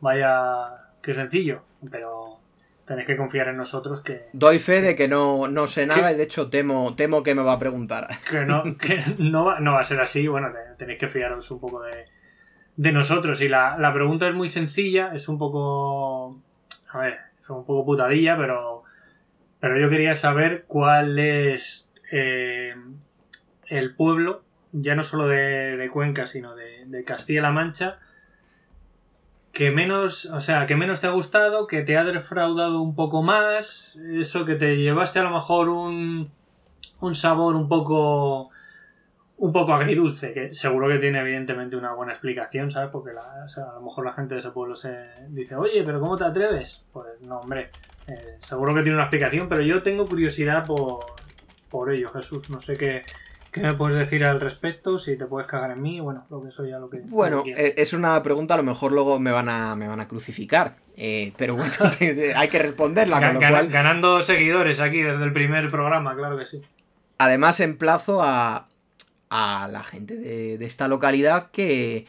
[0.00, 2.38] vaya, qué sencillo, pero
[2.84, 4.28] tenéis que confiar en nosotros que...
[4.32, 7.42] Doy fe de que no, no sé nada y de hecho temo, temo que me
[7.42, 8.08] va a preguntar.
[8.28, 11.60] Que no, que no, va, no va a ser así, bueno, tenéis que fiaros un
[11.60, 12.04] poco de,
[12.76, 13.40] de nosotros.
[13.40, 16.40] Y la, pregunta es muy sencilla, es un poco...
[16.90, 18.84] A ver, es un poco putadilla, pero,
[19.60, 22.74] pero yo quería saber cuál es eh,
[23.66, 27.98] el pueblo, ya no solo de, Cuenca, sino de, de Castilla-La Mancha,
[29.52, 33.22] que menos, o sea, que menos te ha gustado, que te ha defraudado un poco
[33.22, 36.30] más, eso que te llevaste a lo mejor un,
[37.00, 38.51] un sabor un poco
[39.42, 42.90] un poco agridulce, que seguro que tiene evidentemente una buena explicación, ¿sabes?
[42.92, 44.94] Porque a lo mejor la gente de ese pueblo se
[45.30, 46.84] dice, oye, pero ¿cómo te atreves?
[46.92, 47.70] Pues no, hombre,
[48.06, 51.06] eh, seguro que tiene una explicación, pero yo tengo curiosidad por,
[51.68, 52.50] por ello, Jesús.
[52.50, 53.02] No sé qué,
[53.50, 54.96] ¿Qué me puedes decir al respecto?
[54.96, 57.00] Si te puedes cagar en mí, bueno, lo que soy ya lo que.
[57.00, 60.06] Bueno, eh, es una pregunta, a lo mejor luego me van a, me van a
[60.06, 60.76] crucificar.
[60.96, 61.72] Eh, pero bueno,
[62.36, 63.18] hay que responderla.
[63.18, 63.68] con lo cual...
[63.70, 66.62] Ganando seguidores aquí desde el primer programa, claro que sí.
[67.18, 68.68] Además, emplazo a,
[69.34, 72.04] a la gente de, esta localidad que,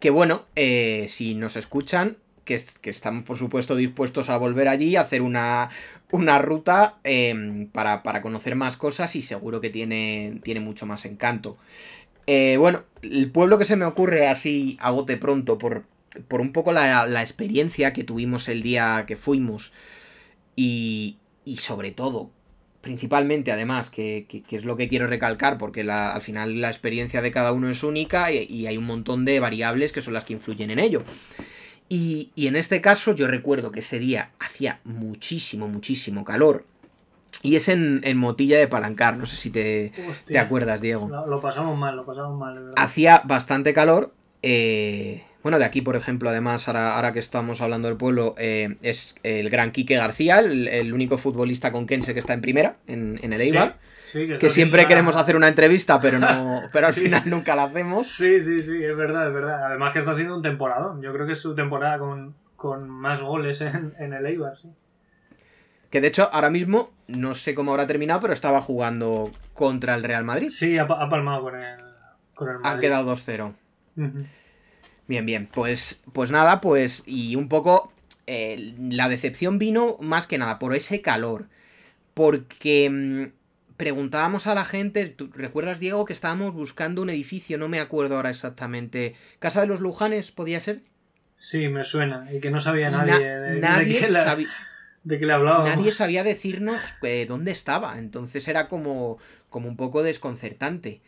[0.00, 4.96] que bueno, eh, si nos escuchan, que, que, estamos por supuesto dispuestos a volver allí,
[4.96, 5.70] a hacer una,
[6.10, 11.56] una ruta em, para, conocer más cosas y seguro que tiene, tiene mucho más encanto.
[12.26, 15.84] Eh, bueno, el pueblo que se me ocurre así a bote pronto por,
[16.26, 19.72] por un poco la, la, experiencia que tuvimos el día que fuimos
[20.56, 22.32] y, y sobre todo,
[22.86, 27.20] principalmente además, que, que, es lo que quiero recalcar, porque la, al final la experiencia
[27.20, 30.24] de cada uno es única y, y, hay un montón de variables que son las
[30.24, 31.02] que influyen en ello.
[31.88, 36.64] Y, en este caso yo recuerdo que ese día hacía muchísimo, muchísimo calor.
[37.42, 39.92] Y es en, Motilla de Palancar, no sé si te,
[40.26, 41.08] te acuerdas, Diego.
[41.08, 42.74] Lo, pasamos mal, lo pasamos mal, verdad.
[42.76, 44.12] Hacía bastante calor.
[44.42, 49.14] Eh, bueno, de aquí, por ejemplo, además, ahora, que estamos hablando del pueblo, eh, es
[49.22, 53.78] el gran Quique García, el, único futbolista conquense que está en primera, en, el Eibar
[54.40, 58.08] que, siempre queremos hacer una entrevista, pero no pero al final nunca la hacemos.
[58.08, 59.66] Sí, sí, sí, es verdad, es verdad.
[59.66, 61.00] Además que está haciendo un temporadón.
[61.00, 62.00] Yo creo que es su temporada
[62.56, 64.68] con, más goles en, el Eibar, sí.
[65.90, 70.02] Que de hecho, ahora mismo, no sé cómo habrá terminado, pero estaba jugando contra el
[70.02, 70.50] Real Madrid.
[70.50, 71.78] Sí, ha, palmado con el,
[72.34, 72.78] con el Madrid.
[72.78, 73.52] Ha quedado 2-0.
[75.08, 75.48] Bien, bien.
[75.52, 77.02] Pues, pues nada, pues.
[77.06, 77.92] Y un poco.
[78.28, 81.46] Eh, la decepción vino más que nada por ese calor.
[82.14, 87.58] Porque mm, preguntábamos a la gente, ¿tú recuerdas Diego que estábamos buscando un edificio?
[87.58, 89.14] No me acuerdo ahora exactamente.
[89.38, 90.82] ¿Casa de los Lujanes podía ser?
[91.38, 92.32] Sí, me suena.
[92.32, 94.00] Y que no sabía nadie, de, nadie
[95.04, 95.68] de, qué le hablábamos.
[95.68, 97.98] Nadie sabía decirnos eh, dónde estaba.
[97.98, 99.18] Entonces era como,
[99.50, 101.02] como un poco desconcertante.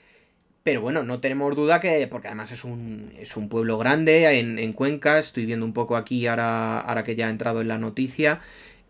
[0.69, 4.59] Pero bueno, no tenemos duda que, porque además es un, es un pueblo grande en,
[4.59, 7.79] en Cuenca, estoy viendo un poco aquí ahora, ahora que ya ha entrado en la
[7.79, 8.43] noticia,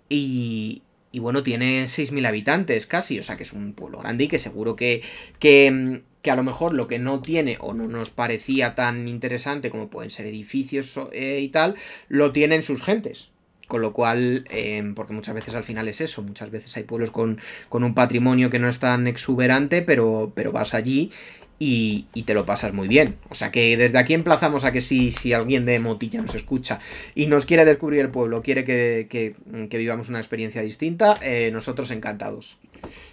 [0.09, 4.27] y, y bueno, tiene 6.000 habitantes casi, o sea que es un pueblo grande y
[4.27, 5.03] que seguro que,
[5.39, 9.89] que, a lo mejor lo que no tiene o no nos parecía tan interesante como
[9.89, 11.77] pueden ser edificios eh, y tal,
[12.09, 13.31] lo tienen sus gentes.
[13.69, 17.11] Con lo cual, em, porque muchas veces al final es eso, muchas veces hay pueblos
[17.11, 17.39] con,
[17.69, 21.11] con, un patrimonio que no es tan exuberante, pero, pero vas allí
[21.59, 23.17] y, te lo pasas muy bien.
[23.31, 26.79] O sea que desde aquí emplazamos a que si, si alguien de Motilla nos escucha
[27.15, 29.35] y nos quiere descubrir el pueblo, quiere que,
[29.71, 32.59] vivamos una experiencia distinta, eh, nosotros encantados.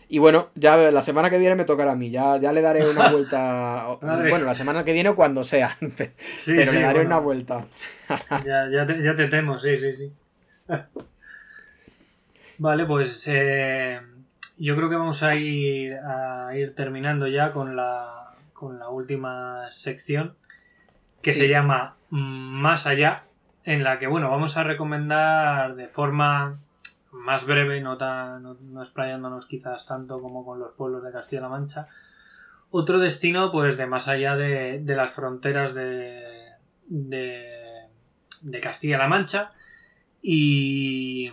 [0.07, 2.87] Y bueno, ya la semana que viene me tocará a mí, ya, ya le daré
[2.87, 3.97] una vuelta.
[4.01, 7.65] bueno, la semana que viene o cuando sea, pero le daré una vuelta.
[8.45, 10.11] ya, ya, te, ya te temo, sí, sí, sí.
[12.59, 13.99] vale, pues eh,
[14.59, 18.24] yo creo que vamos a ir, a ir terminando ya con la
[18.65, 20.35] con la última sección
[21.21, 23.25] que se llama Más allá,
[23.63, 26.57] en la que, bueno, vamos a recomendar de forma
[27.11, 31.89] más breve, no, tan, no, explayándonos quizás tanto como con los pueblos de Castilla-La Mancha,
[32.71, 36.23] otro destino, pues, de más allá de, las fronteras de,
[36.87, 37.87] de,
[38.41, 39.51] de Castilla-La Mancha.
[40.23, 41.31] Y,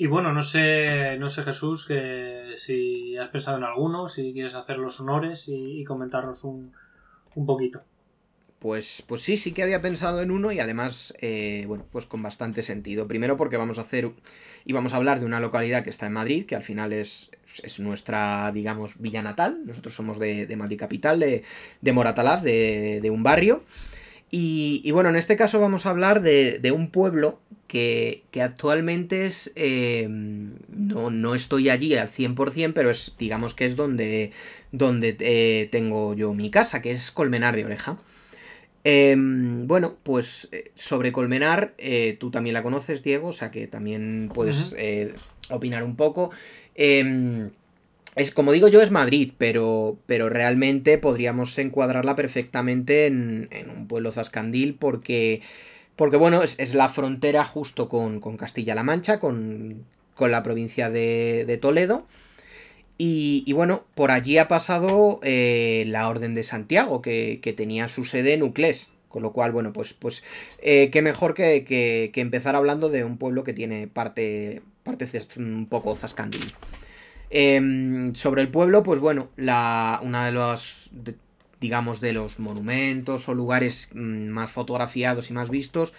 [0.00, 4.54] y bueno, no sé, no sé Jesús, que si has pensado en alguno, si quieres
[4.54, 6.72] hacer los honores y, comentarnos un,
[7.44, 7.82] poquito.
[8.60, 12.22] Pues, pues sí, sí que había pensado en uno y además, eh, bueno, pues con
[12.22, 13.06] bastante sentido.
[13.08, 14.10] Primero porque vamos a hacer
[14.64, 17.30] y vamos a hablar de una localidad que está en Madrid, que al final es,
[17.62, 19.60] es nuestra, digamos, villa natal.
[19.66, 21.44] Nosotros somos de, Madrid capital, de,
[21.82, 23.64] de Moratalaz, de, de un barrio.
[24.30, 29.52] Y, bueno, en este caso vamos a hablar de, un pueblo que, actualmente es...
[29.54, 34.32] Eh, no, estoy allí al 100%, pero es, digamos que es donde,
[34.72, 37.96] donde eh, tengo yo mi casa, que es Colmenar de Oreja.
[38.82, 41.74] Em, bueno, pues eh, sobre Colmenar,
[42.18, 44.74] tú también la conoces, Diego, o sea que también puedes
[45.48, 46.32] opinar un poco.
[46.74, 47.50] Em,
[48.16, 54.10] es como digo yo, es Madrid, pero, pero realmente podríamos encuadrarla perfectamente en, un pueblo
[54.10, 55.42] zascandil porque,
[56.00, 59.84] porque bueno, es, la frontera justo con, Castilla-La Mancha, con,
[60.18, 62.06] la provincia de, Toledo.
[62.96, 68.32] Y, bueno, por allí ha pasado eh, la Orden de Santiago, que, tenía su sede
[68.32, 68.88] en Uclés.
[69.10, 70.22] Con lo cual, bueno, pues, pues
[70.62, 75.66] eh, qué mejor que, que, empezar hablando de un pueblo que tiene parte, parte un
[75.66, 76.50] poco zascandil.
[77.28, 80.88] Em, sobre el pueblo, pues bueno, la, una de los,
[81.60, 85.92] digamos, de los monumentos o lugares mm, más fotografiados y más vistos,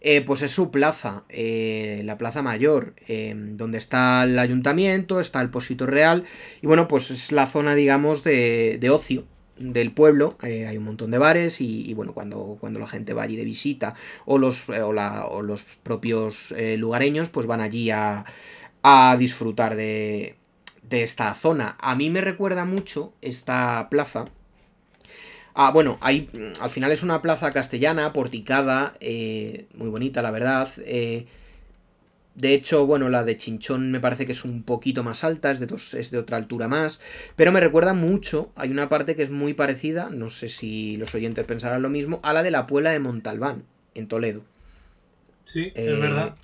[0.00, 5.40] eh, pues es su plaza, eh, la Plaza Mayor, em, donde está el ayuntamiento, está
[5.40, 6.24] el Posito Real,
[6.62, 9.24] y bueno, pues es la zona, digamos, de, de ocio
[9.58, 13.24] del pueblo, eh, hay un montón de bares y, bueno, cuando, cuando la gente va
[13.24, 13.94] allí de visita
[14.24, 18.24] o los, o, o los propios lugareños, pues van allí a,
[18.84, 20.36] a disfrutar de,
[20.88, 21.76] de esta zona.
[21.80, 24.26] A mí me recuerda mucho esta plaza.
[25.60, 26.30] Ah, bueno, hay,
[26.60, 30.68] al final es una plaza castellana, porticada, eh, muy bonita, la verdad.
[30.86, 31.26] Eh,
[32.36, 35.58] De hecho, bueno, la de Chinchón me parece que es un poquito más alta, es
[35.58, 37.00] de, dos, es de otra altura más,
[37.34, 41.12] pero me recuerda mucho, hay una parte que es muy parecida, no sé si los
[41.16, 43.64] oyentes pensarán lo mismo, a la de la Puebla de Montalbán,
[43.96, 44.42] en Toledo.
[45.42, 46.36] Sí, es eh, verdad.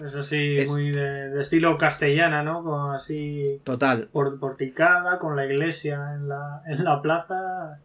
[0.00, 2.64] Es así, muy de, estilo castellana, ¿no?
[2.64, 3.60] Con así...
[3.62, 4.08] Total.
[4.10, 7.78] porticada, con la iglesia en la, en la plaza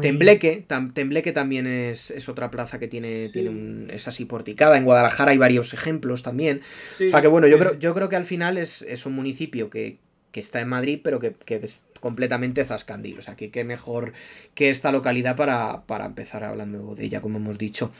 [0.00, 4.76] Tembleque, Tembleque también es, otra plaza que tiene, tiene un, es así porticada.
[4.76, 6.60] En Guadalajara hay varios ejemplos también.
[6.60, 9.98] o sea que bueno, yo creo, yo creo que al final es, un municipio que,
[10.32, 13.18] está en Madrid, pero que, es completamente zascandil.
[13.18, 14.12] O sea que qué mejor
[14.54, 17.92] que esta localidad para, empezar hablando de ella, como hemos dicho.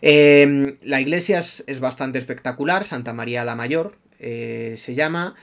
[0.00, 5.34] Em, la iglesia es, bastante espectacular, Santa María la Mayor eh, se llama.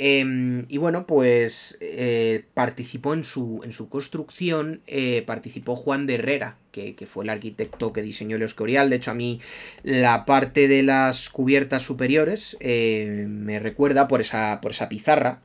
[0.00, 6.14] Em, y bueno, pues eh, participó en su, en su construcción, eh, participó Juan de
[6.14, 8.90] Herrera, que, fue el arquitecto que diseñó el Escorial.
[8.90, 9.40] De hecho, a mí
[9.82, 15.40] la parte de las cubiertas superiores eh, me recuerda por esa, por esa pizarra.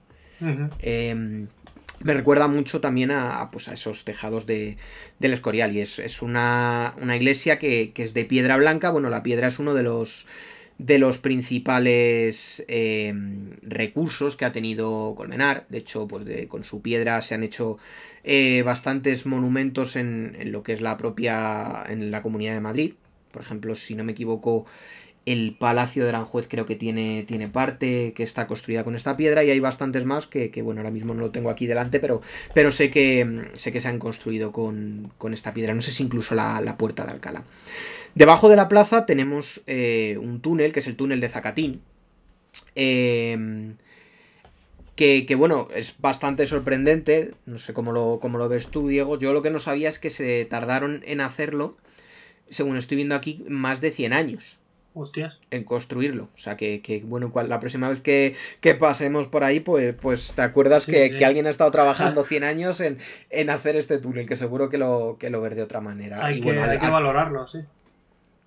[0.80, 1.48] Em,
[2.02, 4.78] me recuerda mucho también a, pues a esos tejados de,
[5.18, 5.76] del Escorial.
[5.76, 8.92] Y es, es una, una, iglesia que, que es de piedra blanca.
[8.92, 10.28] Bueno, la piedra es uno de los
[10.78, 15.66] de los principales em, recursos que ha tenido Colmenar.
[15.70, 17.78] De hecho, pues con su piedra se han hecho
[18.24, 21.84] eh, bastantes monumentos en, lo que es la propia.
[21.88, 22.94] en la Comunidad de Madrid.
[23.32, 24.66] Por ejemplo, si no me equivoco,
[25.26, 29.44] el Palacio de Aranjuez creo que tiene, tiene parte que está construida con esta piedra
[29.44, 32.22] y hay bastantes más que, bueno, ahora mismo no lo tengo aquí delante, pero,
[32.54, 35.74] pero sé, que, sé que se han construido con, esta piedra.
[35.74, 37.44] No sé si incluso la, la puerta de Alcalá.
[38.16, 41.82] Debajo de la plaza tenemos eh, un túnel, que es el túnel de Zacatín.
[42.76, 43.76] Em,
[44.96, 47.34] que, bueno, es bastante sorprendente.
[47.46, 49.18] No sé cómo lo, cómo lo ves tú, Diego.
[49.18, 51.76] Yo lo que no sabía es que se tardaron en hacerlo,
[52.50, 54.60] según estoy viendo aquí, más de 100 años.
[54.94, 55.40] Hostias.
[55.52, 56.30] En construirlo.
[56.36, 58.36] O sea, que, bueno, la próxima vez que,
[58.80, 63.50] pasemos por ahí, pues, pues te acuerdas que, alguien ha estado trabajando 100 años en,
[63.50, 66.26] hacer este túnel, que seguro que lo, que lo ver de otra manera.
[66.26, 67.60] Hay, que, hay que valorarlo, sí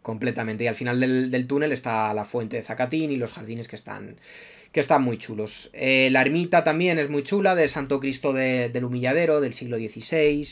[0.07, 0.62] completamente.
[0.62, 4.14] Y al final del, túnel está la fuente de Zacatín y los jardines que están,
[4.70, 5.68] que están muy chulos.
[5.72, 10.47] Eh, la ermita también es muy chula, de Santo Cristo del Humilladero, del siglo XVI.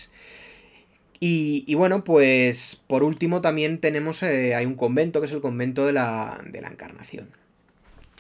[1.21, 5.87] Y, bueno, pues por último también tenemos, eh, hay un convento, que es el convento
[5.87, 7.29] de la, de la Encarnación.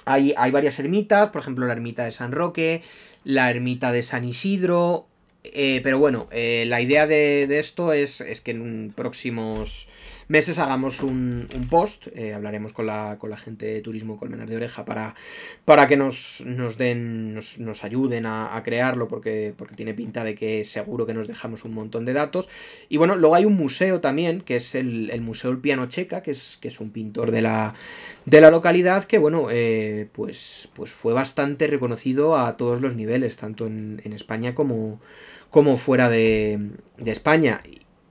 [0.06, 2.82] Hay, hay, varias ermitas, por ejemplo la ermita de San Roque,
[3.24, 5.06] la ermita de San Isidro,
[5.44, 9.88] eh, pero bueno, la idea de, de esto es, es, que en próximos
[10.28, 14.56] meses hagamos un, post, eh, hablaremos con la, con la gente de Turismo Colmenar de
[14.56, 15.14] Oreja para,
[15.64, 20.64] para que nos, nos den, nos, ayuden a, crearlo, porque, porque tiene pinta de que
[20.64, 22.48] seguro que nos dejamos un montón de datos.
[22.88, 26.30] Y bueno, luego hay un museo también, que es el, Museo El Piano Checa, que
[26.30, 27.74] es, que es un pintor de la,
[28.24, 33.36] de la localidad, que bueno, eh, pues, pues fue bastante reconocido a todos los niveles,
[33.36, 35.00] tanto en, España como,
[35.50, 37.60] como fuera de, de España.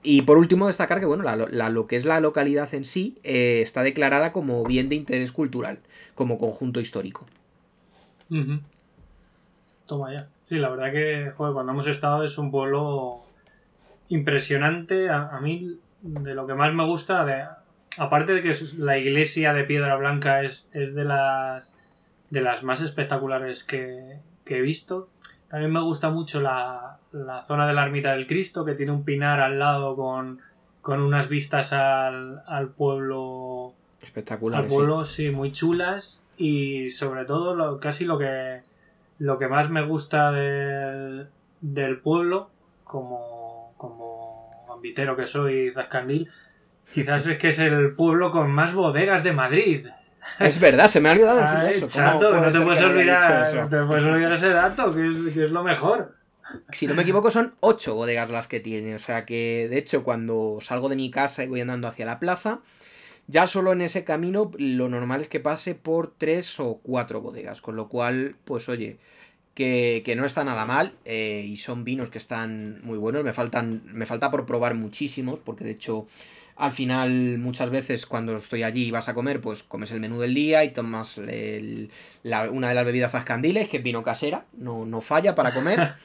[0.04, 3.62] Y por último, destacar que bueno, la, lo que es la localidad en sí eh,
[3.62, 5.78] está declarada como bien de interés cultural,
[6.14, 7.26] como conjunto histórico.
[9.86, 10.28] Toma ya.
[10.42, 13.22] Sí, la verdad que cuando hemos estado es un pueblo
[14.08, 15.08] impresionante.
[15.08, 17.64] A, mí, de lo que más me gusta,
[17.96, 21.74] aparte de que la iglesia de Piedra Blanca es, es de, las,
[22.28, 25.08] de las más espectaculares que he visto,
[25.54, 29.04] también me gusta mucho la, la zona de la ermita del Cristo, que tiene un
[29.04, 30.40] pinar al lado con,
[30.84, 33.72] unas vistas al, al pueblo.
[34.02, 34.62] Espectacular.
[34.62, 35.30] Al pueblo, sí.
[35.30, 36.20] muy chulas.
[36.36, 38.62] Y sobre todo, lo, casi lo que,
[39.20, 41.28] lo que más me gusta del,
[41.60, 42.50] del pueblo,
[42.82, 46.30] como, como ambitero que soy, Zascandil,
[46.92, 49.86] quizás es que es el pueblo con más bodegas de Madrid.
[50.38, 52.00] Es verdad, se me ha olvidado decir eso.
[52.00, 56.14] no te puedes, olvidar, te puedes olvidar ese dato, que es, que es lo mejor.
[56.70, 58.94] Si no me equivoco, son ocho bodegas las que tiene.
[58.94, 62.18] O sea que, de hecho, cuando salgo de mi casa y voy andando hacia la
[62.18, 62.60] plaza,
[63.26, 67.60] ya solo en ese camino lo normal es que pase por tres o cuatro bodegas.
[67.60, 68.98] Con lo cual, pues oye,
[69.54, 70.92] que, no está nada mal.
[71.04, 73.24] Eh, y son vinos que están muy buenos.
[73.24, 73.82] Me faltan.
[73.86, 75.38] Me falta por probar muchísimos.
[75.38, 76.06] Porque de hecho
[76.56, 80.20] al final, muchas veces cuando estoy allí y vas a comer, pues comes el menú
[80.20, 81.28] del día y tomas una
[82.68, 85.94] de las bebidas zascandiles, que es vino casera, no, no falla para comer.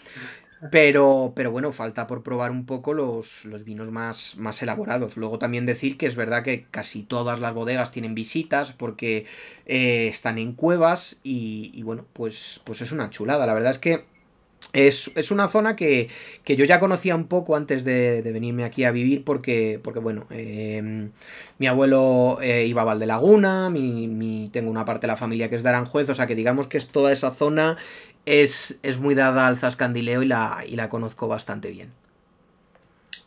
[0.71, 5.15] Pero, pero bueno, falta por probar un poco los, vinos más, más elaborados.
[5.15, 9.25] Luego también decir que es verdad que casi todas las bodegas tienen visitas porque
[9.65, 13.47] eh, están en cuevas y, y, bueno, pues, pues es una chulada.
[13.47, 14.03] La verdad es que
[14.71, 16.09] Es, una zona que,
[16.45, 21.11] yo ya conocía un poco antes de, venirme aquí a vivir porque, porque bueno, em,
[21.57, 25.55] mi abuelo eh, iba a Valdelaguna, mi, mi, tengo una parte de la familia que
[25.55, 27.77] es de Aranjuez, o sea que digamos que es toda esa zona
[28.27, 31.91] es, es muy dada al zascandileo y la, y la conozco bastante bien.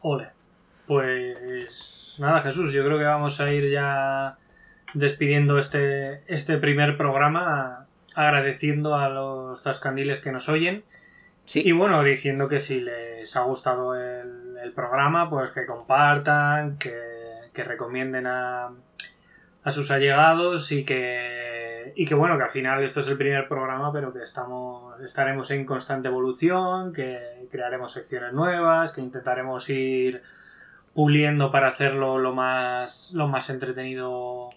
[0.01, 0.29] Ole,
[0.87, 4.39] pues nada Jesús, yo creo que vamos a ir ya
[4.95, 10.85] despidiendo este, este primer programa agradeciendo a los zascandiles que nos oyen
[11.47, 18.27] y bueno, diciendo que si les ha gustado el, programa, pues que compartan, que, recomienden
[18.27, 18.71] a,
[19.65, 23.49] a, sus allegados y que, y que bueno, que al final esto es el primer
[23.49, 30.23] programa, pero que estamos, estaremos en constante evolución, que crearemos secciones nuevas, que intentaremos ir
[30.95, 34.49] puliendo para hacerlo lo más, lo más entretenido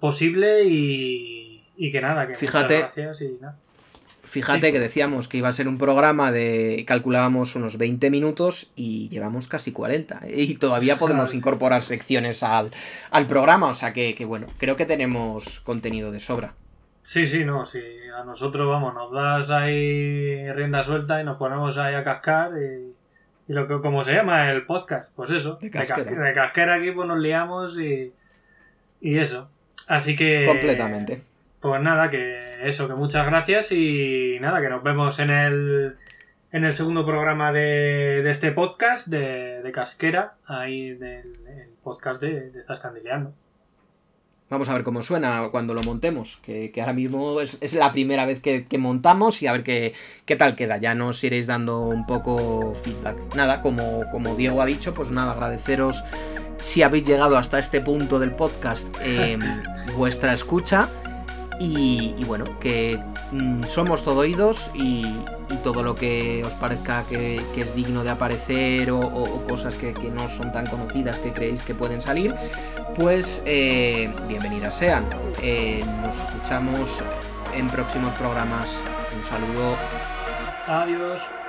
[0.00, 3.56] posible y, y que nada, que Fíjate, muchas gracias y nada.
[4.32, 6.86] Fíjate que decíamos que iba a ser un programa de.
[6.88, 10.22] calculábamos unos 20 minutos y llevamos casi 40.
[10.26, 12.70] Y todavía podemos incorporar secciones al,
[13.28, 13.66] programa.
[13.66, 16.54] O sea que, bueno, creo que tenemos contenido de sobra.
[17.02, 17.82] Sí, sí, no, sí.
[18.18, 23.52] A nosotros, vamos, nos das ahí rienda suelta y nos ponemos ahí a cascar y,
[23.52, 25.58] lo que, como se llama el podcast, pues eso.
[25.60, 26.10] De casquera.
[26.10, 28.14] De, casquera aquí pues nos liamos y,
[29.02, 29.50] y eso.
[29.88, 30.46] Así que...
[30.46, 31.20] Completamente.
[31.62, 35.96] Pues nada, que eso, que muchas gracias y nada, que nos vemos en el,
[36.50, 41.32] en el segundo programa de, este podcast de, Casquera, ahí del
[41.84, 43.32] podcast de, de Zascandileando.
[44.50, 48.40] Vamos a ver cómo suena cuando lo montemos, que, ahora mismo es, la primera vez
[48.40, 49.94] que, montamos y a ver qué,
[50.26, 50.78] qué, tal queda.
[50.78, 53.36] Ya nos iréis dando un poco feedback.
[53.36, 56.02] Nada, como, como Diego ha dicho, pues nada, agradeceros
[56.58, 59.38] si habéis llegado hasta este punto del podcast eh,
[59.96, 60.88] vuestra escucha.
[61.64, 62.98] Y, bueno, que
[63.30, 65.06] mm, somos todo oídos y,
[65.62, 70.50] todo lo que os parezca que, es digno de aparecer o, cosas que, no son
[70.50, 72.34] tan conocidas que creéis que pueden salir,
[72.96, 75.04] pues eh, bienvenidas sean.
[75.40, 77.02] Eh, nos escuchamos
[77.54, 78.80] en próximos programas.
[79.16, 79.76] Un saludo.
[80.66, 81.41] Adiós.